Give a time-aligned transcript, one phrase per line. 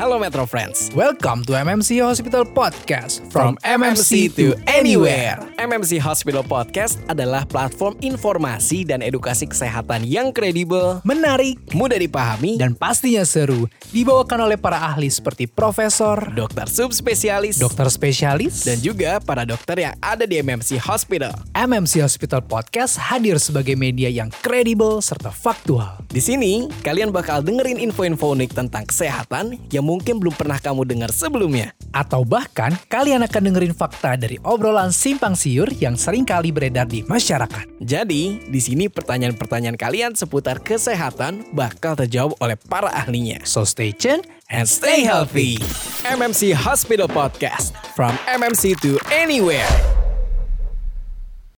[0.00, 0.88] Halo Metro Friends.
[0.96, 8.88] Welcome to MMC Hospital Podcast From MMC to Anywhere MMC Hospital Podcast adalah platform informasi
[8.88, 15.12] dan edukasi kesehatan yang kredibel, Menarik mudah dipahami, dan pastinya seru Dibawakan oleh para ahli
[15.12, 21.36] seperti profesor, dokter subspesialis, dokter spesialis dan juga para dokter yang ada di MMC Hospital.
[21.52, 27.76] MMC Hospital Podcast hadir sebagai media yang kredibel serta faktual Di sini, kalian bakal dengerin
[27.76, 31.74] info-info unik tentang kesehatan yang mungkin belum pernah kamu dengar sebelumnya.
[31.90, 37.02] Atau bahkan kalian akan dengerin fakta dari obrolan simpang siur yang sering kali beredar di
[37.02, 43.42] masyarakat Jadi, di sini pertanyaan-pertanyaan kalian seputar kesehatan bakal terjawab oleh para ahlinya.
[43.42, 45.62] So stay tuned And stay healthy.
[46.02, 47.70] MMC Hospital Podcast.
[47.94, 49.99] From MMC to anywhere.